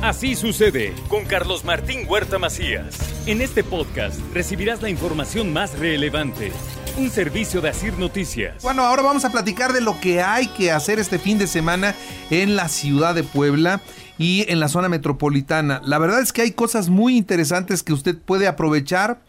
[0.00, 2.96] Así sucede con Carlos Martín Huerta Macías.
[3.26, 6.52] En este podcast recibirás la información más relevante.
[6.96, 8.62] Un servicio de Asir Noticias.
[8.62, 11.96] Bueno, ahora vamos a platicar de lo que hay que hacer este fin de semana
[12.30, 13.80] en la ciudad de Puebla
[14.18, 15.80] y en la zona metropolitana.
[15.84, 19.20] La verdad es que hay cosas muy interesantes que usted puede aprovechar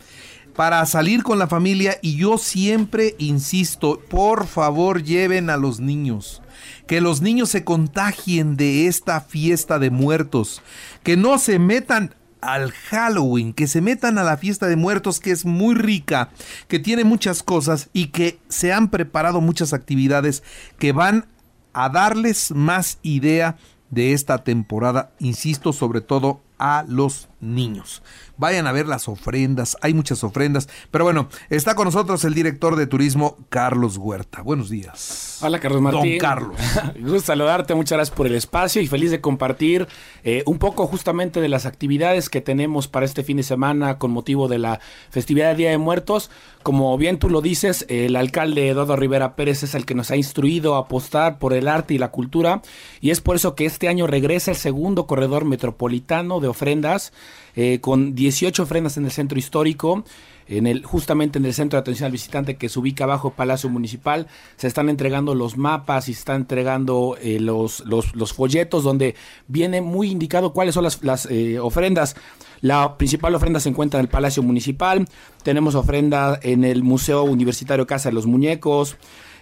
[0.59, 6.41] para salir con la familia y yo siempre insisto, por favor lleven a los niños.
[6.85, 10.61] Que los niños se contagien de esta fiesta de muertos.
[11.01, 15.31] Que no se metan al Halloween, que se metan a la fiesta de muertos que
[15.31, 16.29] es muy rica,
[16.67, 20.43] que tiene muchas cosas y que se han preparado muchas actividades
[20.77, 21.25] que van
[21.71, 23.55] a darles más idea
[23.91, 28.01] de esta temporada, insisto, sobre todo a los niños.
[28.37, 30.69] Vayan a ver las ofrendas, hay muchas ofrendas.
[30.91, 34.41] Pero bueno, está con nosotros el director de turismo, Carlos Huerta.
[34.41, 35.39] Buenos días.
[35.41, 36.01] Hola, Carlos Martín.
[36.01, 36.57] Don Carlos.
[36.99, 39.87] Gusto saludarte, muchas gracias por el espacio y feliz de compartir
[40.23, 44.11] eh, un poco justamente de las actividades que tenemos para este fin de semana con
[44.11, 44.79] motivo de la
[45.09, 46.29] festividad de Día de Muertos.
[46.63, 50.17] Como bien tú lo dices, el alcalde Eduardo Rivera Pérez es el que nos ha
[50.17, 52.61] instruido a apostar por el arte y la cultura
[53.01, 57.13] y es por eso que este año regresa el segundo corredor metropolitano de ofrendas
[57.55, 60.03] eh, con 18 ofrendas en el centro histórico.
[60.47, 63.69] En el, justamente en el centro de atención al visitante que se ubica bajo Palacio
[63.69, 64.25] Municipal,
[64.57, 69.13] se están entregando los mapas y se están entregando eh, los, los, folletos donde
[69.47, 72.15] viene muy indicado cuáles son las, las eh, ofrendas.
[72.61, 75.07] La principal ofrenda se encuentra en el Palacio Municipal,
[75.43, 78.97] tenemos ofrenda en el Museo Universitario Casa de los Muñecos,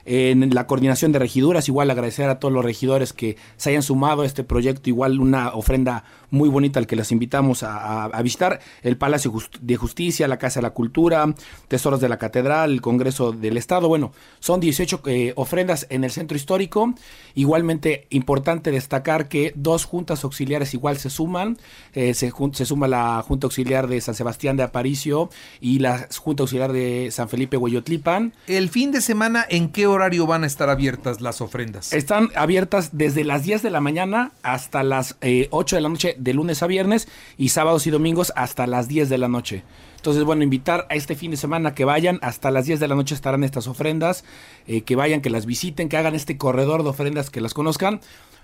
[0.10, 4.22] en la coordinación de regiduras, igual agradecer a todos los regidores que se hayan sumado
[4.22, 8.98] a este proyecto, igual una ofrenda muy bonita al que les invitamos a, visitar, el
[8.98, 11.34] Palacio de Justicia, la Casa de la Cultura,
[11.68, 16.12] Tesoros de la Catedral, el Congreso del Estado, bueno, son 18 eh, ofrendas en el
[16.12, 16.94] centro histórico,
[17.36, 21.58] igualmente importante destacar que dos juntas auxiliares igual se suman,
[21.94, 26.44] eh, se, se suma la Junta Auxiliar de San Sebastián de Aparicio y la Junta
[26.44, 28.34] Auxiliar de San Felipe Hueyotlipan.
[28.48, 31.92] El fin de semana, ¿en qué hora horario van a estar abiertas las ofrendas?
[31.92, 36.16] Están abiertas desde las 10 de la mañana hasta las 8 eh, de la noche
[36.18, 37.08] de lunes a viernes
[37.38, 39.64] y sábados y domingos hasta las 10 de la noche.
[39.98, 42.96] Entonces, bueno, invitar a este fin de semana que vayan, hasta las 10 de la
[42.96, 44.24] noche estarán estas ofrendas,
[44.68, 48.00] eh, que vayan, que las visiten, que hagan este corredor de ofrendas, que las conozcan.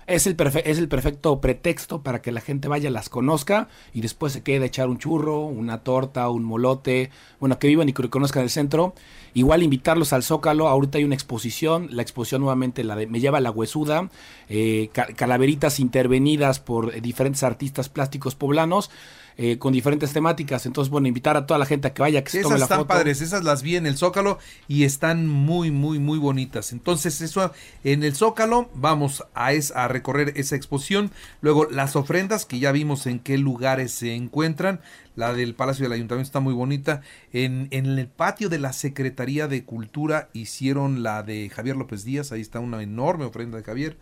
[0.06, 4.32] Es el, es el perfecto pretexto para que la gente vaya, las conozca y después
[4.32, 7.10] se quede a echar un churro, una torta, un molote,
[7.40, 8.94] bueno, que vivan y que conozcan el centro.
[9.32, 13.40] Igual invitarlos al Zócalo, ahorita hay una exposición, la exposición nuevamente la de Me lleva
[13.40, 14.10] la huesuda,
[14.48, 18.90] eh, calaveritas intervenidas por diferentes artistas plásticos poblanos.
[19.36, 20.64] Eh, con diferentes temáticas.
[20.64, 22.66] Entonces, bueno, invitar a toda la gente a que vaya, que se esas tome la
[22.66, 26.72] están padres, esas las vi en el Zócalo y están muy, muy, muy bonitas.
[26.72, 27.50] Entonces, eso
[27.82, 31.10] en el Zócalo vamos a, es, a recorrer esa exposición.
[31.40, 34.80] Luego, las ofrendas que ya vimos en qué lugares se encuentran.
[35.16, 37.02] La del Palacio del Ayuntamiento está muy bonita.
[37.32, 42.30] En, en el patio de la Secretaría de Cultura hicieron la de Javier López Díaz.
[42.30, 43.96] Ahí está una enorme ofrenda de Javier.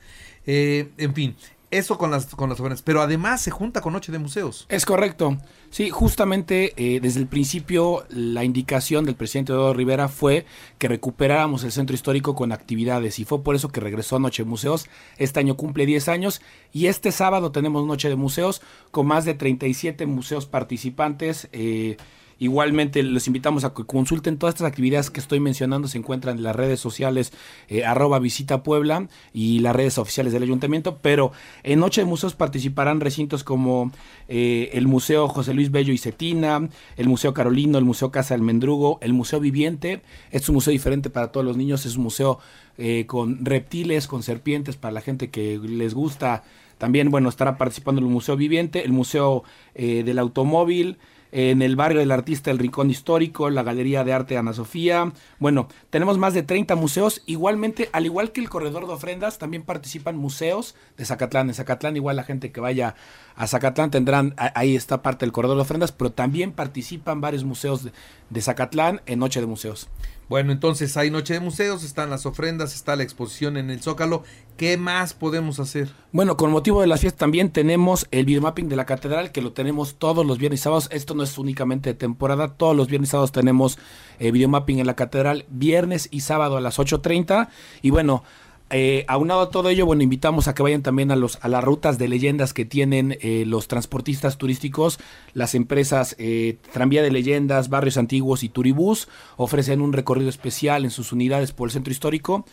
[0.47, 1.37] Eh, en fin,
[1.72, 4.66] eso con las, con las jóvenes, pero además se junta con Noche de Museos.
[4.68, 5.38] Es correcto.
[5.70, 10.44] Sí, justamente eh, desde el principio la indicación del presidente Eduardo Rivera fue
[10.76, 14.44] que recuperáramos el centro histórico con actividades y fue por eso que regresó a Noche
[14.44, 14.86] de Museos.
[15.16, 18.60] Este año cumple 10 años y este sábado tenemos Noche de Museos
[18.90, 21.48] con más de 37 museos participantes.
[21.52, 21.96] Eh,
[22.38, 26.43] Igualmente los invitamos a que consulten todas estas actividades que estoy mencionando, se encuentran en
[26.43, 27.32] las redes sociales
[27.69, 31.32] eh, arroba visita Puebla y las redes oficiales del ayuntamiento, pero
[31.62, 33.93] en Noche de Museos participarán recintos como
[34.28, 38.43] eh, el Museo José Luis Bello y Cetina, el Museo Carolino, el Museo Casa del
[38.43, 42.38] Mendrugo, el Museo Viviente, es un museo diferente para todos los niños, es un museo
[42.78, 46.43] eh, con reptiles, con serpientes, para la gente que les gusta.
[46.78, 49.44] También, bueno, estará participando el Museo Viviente, el Museo
[49.75, 50.99] del Automóvil,
[51.32, 55.12] en el barrio del artista El Rincón Histórico, la Galería de Arte Ana Sofía.
[55.38, 57.22] Bueno, tenemos más de 30 museos.
[57.26, 61.48] Igualmente, al igual que el corredor de ofrendas, también participan museos de Zacatlán.
[61.48, 62.94] En Zacatlán, igual la gente que vaya
[63.34, 67.82] a Zacatlán tendrán, ahí está parte del corredor de ofrendas, pero también participan varios museos
[67.85, 67.93] de,
[68.28, 69.88] de Zacatlán en Noche de Museos.
[70.32, 74.23] Bueno, entonces hay Noche de Museos, están las ofrendas, está la exposición en el Zócalo.
[74.56, 75.90] ¿Qué más podemos hacer?
[76.11, 79.52] Bueno, con motivo de las fiestas también tenemos el videomapping de la catedral, que lo
[79.52, 80.88] tenemos todos los viernes y sábados.
[80.90, 83.79] Esto no es únicamente de temporada, todos los viernes y sábados tenemos
[84.20, 87.50] eh, videomapping en la catedral, viernes y sábado a las 8.30.
[87.82, 88.25] Y bueno,
[88.72, 91.62] eh, aunado a todo ello, bueno, invitamos a que vayan también a, los, a las
[91.62, 94.98] rutas de leyendas que tienen eh, los transportistas turísticos,
[95.34, 100.90] las empresas eh, Tranvía de Leyendas, Barrios Antiguos y Turibús, ofrecen un recorrido especial en
[100.90, 102.46] sus unidades por el centro histórico.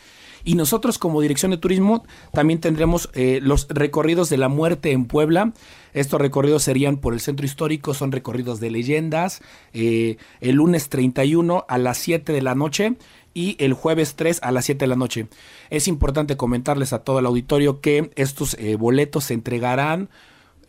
[0.43, 5.05] Y nosotros como Dirección de Turismo también tendremos eh, los recorridos de la muerte en
[5.05, 5.53] Puebla.
[5.93, 9.41] Estos recorridos serían por el centro histórico, son recorridos de leyendas.
[9.73, 12.95] El lunes 31 a las 7 de la noche
[13.33, 15.27] y el jueves 3 a las 7 de la noche.
[15.69, 20.09] Es importante comentarles a todo el auditorio que estos eh, boletos se entregarán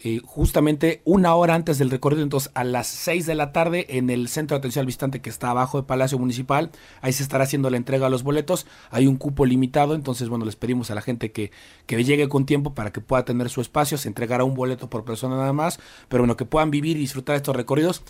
[0.03, 4.09] eh, justamente una hora antes del recorrido, entonces a las 6 de la tarde en
[4.09, 6.71] el centro de atención al visitante que está abajo del Palacio Municipal.
[7.03, 8.67] Ahí se estará haciendo la entrega de los boletos.
[8.91, 11.51] Hay un cupo limitado, entonces bueno, les pedimos a la gente que,
[11.85, 13.99] que llegue con tiempo para que pueda tener su espacio.
[13.99, 17.37] Se entregará un boleto por persona nada más, pero bueno, que puedan vivir y disfrutar
[17.37, 18.03] estos recorridos.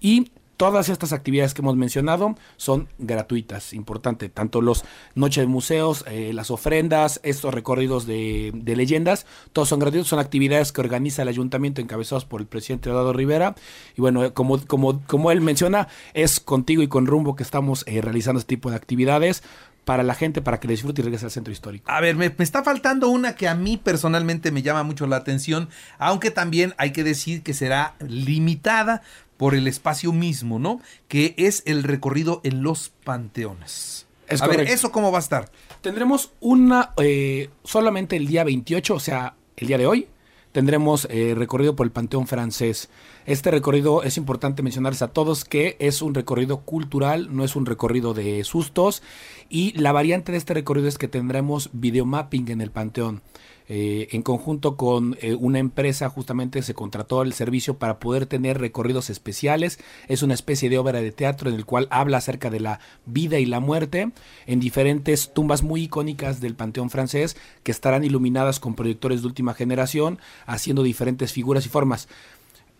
[0.00, 0.30] Y
[0.62, 4.84] Todas estas actividades que hemos mencionado son gratuitas, importante, tanto los
[5.16, 10.70] noches de museos, eh, las ofrendas, estos recorridos de, leyendas, todos son gratuitos, son actividades
[10.70, 13.56] que organiza el ayuntamiento encabezados por el presidente Eduardo Rivera.
[13.96, 18.00] Y bueno, como, como, como él menciona, es contigo y con rumbo que estamos eh,
[18.00, 19.42] realizando este tipo de actividades
[19.84, 21.90] para la gente, para que disfrute y regrese al centro histórico.
[21.90, 25.16] A ver, me, me, está faltando una que a mí personalmente me llama mucho la
[25.16, 25.68] atención,
[25.98, 29.02] aunque también hay que decir que será limitada
[29.36, 30.80] por el espacio mismo, ¿no?
[31.08, 34.06] Que es el recorrido en los panteones.
[34.40, 35.50] a ver, ¿eso cómo va a estar?
[35.80, 40.06] Tendremos una, eh, solamente el día 28, o sea, el día de hoy,
[40.52, 42.90] tendremos eh, recorrido por el Panteón Francés.
[43.26, 47.66] Este recorrido es importante mencionarles a todos que es un recorrido cultural, no es un
[47.66, 49.02] recorrido de sustos.
[49.48, 53.22] Y la variante de este recorrido es que tendremos videomapping en el Panteón.
[53.68, 58.58] Eh, en conjunto con eh, una empresa justamente se contrató el servicio para poder tener
[58.58, 59.78] recorridos especiales.
[60.08, 63.38] Es una especie de obra de teatro en el cual habla acerca de la vida
[63.38, 64.10] y la muerte
[64.46, 69.54] en diferentes tumbas muy icónicas del Panteón francés que estarán iluminadas con proyectores de última
[69.54, 72.08] generación haciendo diferentes figuras y formas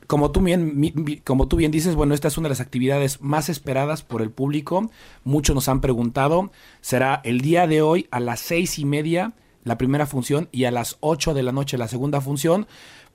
[0.07, 3.49] como tú bien, como tú bien dices, bueno, esta es una de las actividades más
[3.49, 4.91] esperadas por el público.
[5.25, 6.51] Muchos nos han preguntado.
[6.83, 9.33] Será el día de hoy a las seis y media
[9.65, 12.67] la primera función y a las 8 de la noche la segunda función,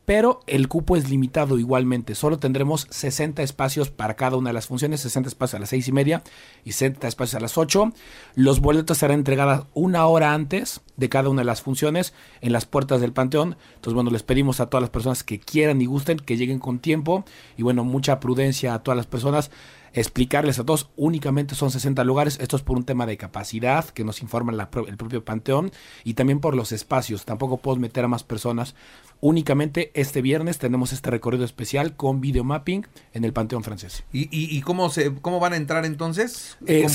[0.07, 2.15] pero el cupo es limitado igualmente.
[2.15, 5.89] Solo tendremos 60 espacios para cada una de las funciones, 60 espacios a las 6
[5.89, 6.23] y media
[6.63, 7.91] y 60 espacios a las 8.
[8.33, 12.65] Los boletos serán entregados una hora antes de cada una de las funciones en las
[12.65, 13.57] puertas del Panteón.
[13.75, 16.79] Entonces, bueno, les pedimos a todas las personas que quieran y gusten que lleguen con
[16.79, 17.25] tiempo
[17.57, 19.51] y bueno, mucha prudencia a todas las personas
[19.93, 24.03] explicarles a todos, únicamente son 60 lugares, esto es por un tema de capacidad que
[24.03, 24.51] nos informa
[24.87, 25.71] el propio Panteón
[26.03, 28.75] y también por los espacios, tampoco puedo meter a más personas,
[29.19, 34.03] únicamente este viernes tenemos este recorrido especial con videomapping en el Panteón francés.
[34.11, 36.57] ¿Y, y, cómo, se, cómo van a entrar entonces?
[36.65, 36.85] Eh,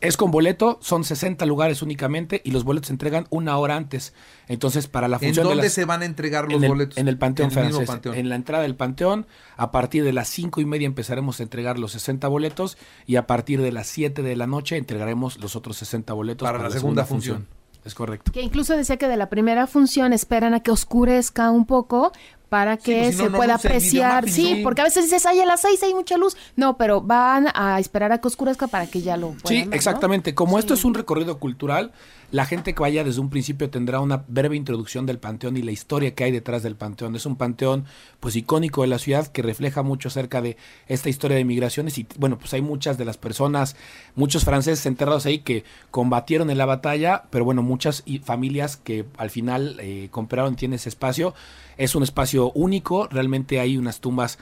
[0.00, 4.14] es con boleto, son 60 lugares únicamente y los boletos se entregan una hora antes.
[4.48, 5.46] Entonces, para la función.
[5.46, 6.98] ¿En dónde se van a entregar los boletos?
[6.98, 7.88] En el Panteón francés.
[8.04, 9.26] En la entrada del Panteón,
[9.56, 13.26] a partir de las cinco y media empezaremos a entregar los 60 boletos y a
[13.26, 17.04] partir de las 7 de la noche entregaremos los otros 60 boletos para, la, segunda,
[17.04, 17.46] función.
[17.84, 18.32] Es correcto.
[18.32, 22.12] Que incluso decía que de la primera función esperan a que oscurezca un poco
[22.54, 24.30] para que pues se pueda apreciar.
[24.30, 26.36] Sí, porque a veces dices, ay, a las seis hay mucha luz.
[26.54, 30.36] No, pero van a esperar a que oscurezca para que ya lo puedan Sí, exactamente.
[30.36, 31.90] Como esto es un recorrido cultural,
[32.34, 35.70] la gente que vaya desde un principio tendrá una breve introducción del panteón y la
[35.70, 37.14] historia que hay detrás del panteón.
[37.14, 37.84] Es un panteón
[38.18, 40.56] pues icónico de la ciudad que refleja mucho acerca de
[40.88, 43.76] esta historia de migraciones y bueno, pues hay muchas de las personas,
[44.14, 49.30] muchos franceses enterrados ahí que combatieron en la batalla, pero bueno, muchas familias que al
[49.30, 51.34] final eh, compraron tienen ese espacio.
[51.76, 54.38] Es un espacio único, realmente hay unas tumbas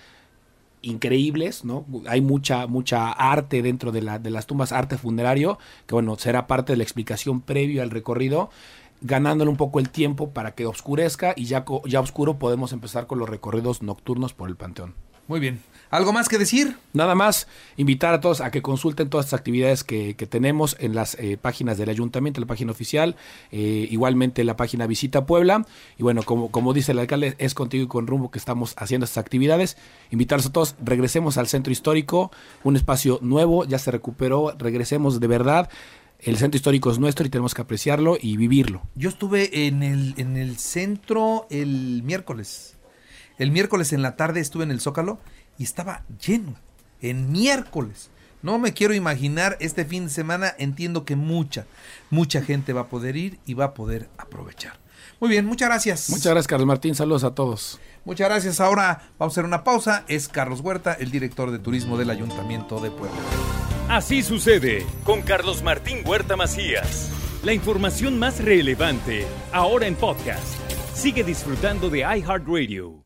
[0.82, 1.86] increíbles, ¿no?
[2.06, 6.46] Hay mucha, mucha arte dentro de, la, de las tumbas, arte funerario, que bueno, será
[6.46, 8.50] parte de la explicación previo al recorrido,
[9.00, 13.18] ganándole un poco el tiempo para que oscurezca y ya, ya oscuro podemos empezar con
[13.18, 14.94] los recorridos nocturnos por el panteón.
[15.32, 15.62] Muy bien.
[15.88, 16.76] ¿Algo más que decir?
[16.92, 17.48] Nada más,
[17.78, 21.78] invitar a todos a que consulten todas estas actividades que, tenemos en las eh, páginas
[21.78, 23.16] del ayuntamiento, la página oficial,
[23.50, 25.64] eh, igualmente la página Visita Puebla.
[25.96, 29.06] Y bueno, como, como dice el alcalde, es contigo y con rumbo que estamos haciendo
[29.06, 29.78] estas actividades.
[30.10, 32.30] Invitarlos a todos, regresemos al centro histórico,
[32.62, 35.70] un espacio nuevo, ya se recuperó, regresemos de verdad.
[36.18, 38.82] El centro histórico es nuestro y tenemos que apreciarlo y vivirlo.
[38.96, 42.76] Yo estuve en el, en el centro el miércoles.
[43.42, 45.18] El miércoles en la tarde estuve en el Zócalo
[45.58, 46.54] y estaba lleno
[47.00, 48.08] en miércoles.
[48.40, 51.66] No me quiero imaginar este fin de semana, entiendo que mucha,
[52.08, 54.78] mucha gente va a poder ir y va a poder aprovechar.
[55.18, 56.08] Muy bien, muchas gracias.
[56.10, 56.94] Muchas gracias, Carlos Martín.
[56.94, 57.80] Saludos a todos.
[58.04, 58.60] Muchas gracias.
[58.60, 60.04] Ahora vamos a hacer una pausa.
[60.06, 63.18] Es Carlos Huerta, el director de turismo del Ayuntamiento de Puebla.
[63.88, 67.10] Así sucede con Carlos Martín Huerta Macías.
[67.42, 70.46] La información más relevante, ahora en podcast.
[70.94, 73.01] Sigue disfrutando de iHeartRadio.